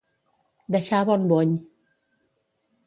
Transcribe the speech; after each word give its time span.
Deixar 0.77 1.03
bon 1.11 1.29
bony. 1.33 1.55